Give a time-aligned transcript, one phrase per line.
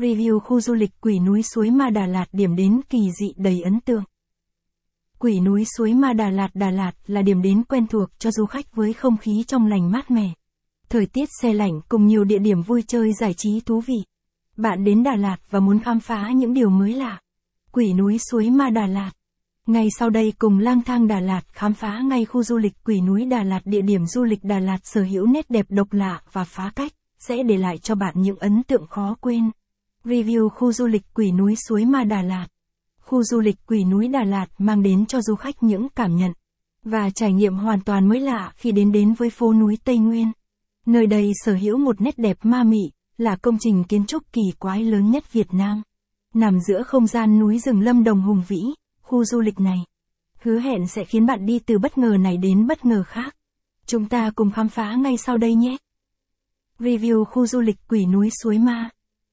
[0.00, 3.62] Review khu du lịch Quỷ núi suối Ma Đà Lạt điểm đến kỳ dị đầy
[3.62, 4.04] ấn tượng.
[5.18, 8.46] Quỷ núi suối Ma Đà Lạt Đà Lạt là điểm đến quen thuộc cho du
[8.46, 10.30] khách với không khí trong lành mát mẻ.
[10.88, 13.96] Thời tiết xe lạnh cùng nhiều địa điểm vui chơi giải trí thú vị.
[14.56, 17.20] Bạn đến Đà Lạt và muốn khám phá những điều mới lạ.
[17.72, 19.10] Quỷ núi suối Ma Đà Lạt.
[19.66, 23.00] Ngay sau đây cùng lang thang Đà Lạt khám phá ngay khu du lịch Quỷ
[23.00, 26.22] núi Đà Lạt địa điểm du lịch Đà Lạt sở hữu nét đẹp độc lạ
[26.32, 29.50] và phá cách, sẽ để lại cho bạn những ấn tượng khó quên.
[30.04, 32.46] Review khu du lịch Quỷ núi suối Ma Đà Lạt.
[33.00, 36.32] Khu du lịch Quỷ núi Đà Lạt mang đến cho du khách những cảm nhận
[36.84, 40.32] và trải nghiệm hoàn toàn mới lạ khi đến đến với phố núi Tây Nguyên.
[40.86, 44.42] Nơi đây sở hữu một nét đẹp ma mị, là công trình kiến trúc kỳ
[44.58, 45.82] quái lớn nhất Việt Nam.
[46.34, 48.60] Nằm giữa không gian núi rừng lâm đồng hùng vĩ,
[49.02, 49.78] khu du lịch này
[50.42, 53.36] hứa hẹn sẽ khiến bạn đi từ bất ngờ này đến bất ngờ khác.
[53.86, 55.76] Chúng ta cùng khám phá ngay sau đây nhé.
[56.78, 58.90] Review khu du lịch Quỷ núi Suối Ma.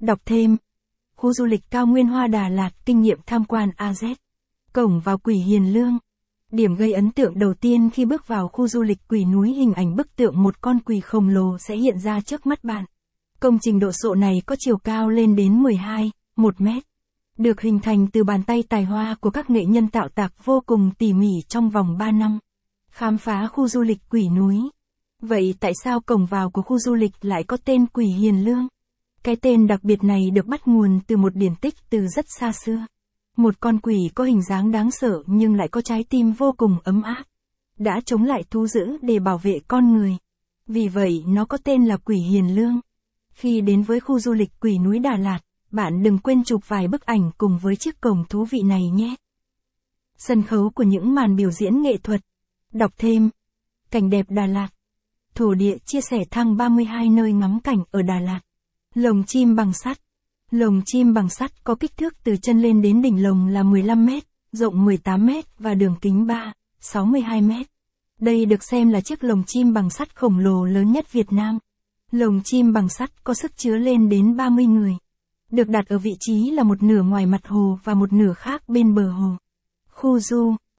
[0.00, 0.56] Đọc thêm.
[1.16, 4.14] Khu du lịch cao nguyên hoa Đà Lạt kinh nghiệm tham quan AZ.
[4.72, 5.98] Cổng vào Quỷ Hiền Lương.
[6.52, 9.72] Điểm gây ấn tượng đầu tiên khi bước vào khu du lịch Quỷ núi hình
[9.72, 12.84] ảnh bức tượng một con quỷ khổng lồ sẽ hiện ra trước mắt bạn.
[13.40, 16.82] Công trình độ sộ này có chiều cao lên đến 12, 1 mét.
[17.38, 20.62] Được hình thành từ bàn tay tài hoa của các nghệ nhân tạo tạc vô
[20.66, 22.38] cùng tỉ mỉ trong vòng 3 năm.
[22.90, 24.60] Khám phá khu du lịch Quỷ núi.
[25.22, 28.68] Vậy tại sao cổng vào của khu du lịch lại có tên Quỷ Hiền Lương?
[29.22, 32.52] Cái tên đặc biệt này được bắt nguồn từ một điển tích từ rất xa
[32.52, 32.86] xưa.
[33.36, 36.76] Một con quỷ có hình dáng đáng sợ nhưng lại có trái tim vô cùng
[36.84, 37.24] ấm áp.
[37.78, 40.16] Đã chống lại thú dữ để bảo vệ con người.
[40.66, 42.80] Vì vậy nó có tên là Quỷ Hiền Lương.
[43.30, 45.38] Khi đến với khu du lịch Quỷ núi Đà Lạt,
[45.70, 49.14] bạn đừng quên chụp vài bức ảnh cùng với chiếc cổng thú vị này nhé.
[50.16, 52.20] Sân khấu của những màn biểu diễn nghệ thuật.
[52.72, 53.30] Đọc thêm.
[53.90, 54.68] Cảnh đẹp Đà Lạt.
[55.34, 58.40] Thổ địa chia sẻ thăng 32 nơi ngắm cảnh ở Đà Lạt.
[58.98, 60.00] Lồng chim bằng sắt.
[60.50, 64.06] Lồng chim bằng sắt có kích thước từ chân lên đến đỉnh lồng là 15
[64.06, 67.66] mét, rộng 18 mét và đường kính 3, 62 mét.
[68.20, 71.58] Đây được xem là chiếc lồng chim bằng sắt khổng lồ lớn nhất Việt Nam.
[72.10, 74.96] Lồng chim bằng sắt có sức chứa lên đến 30 người.
[75.50, 78.68] Được đặt ở vị trí là một nửa ngoài mặt hồ và một nửa khác
[78.68, 79.36] bên bờ hồ.
[79.90, 80.56] Khu du